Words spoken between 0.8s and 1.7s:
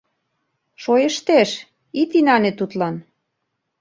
—Шойыштеш,